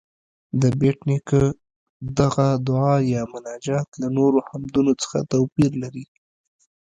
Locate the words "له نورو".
4.01-4.39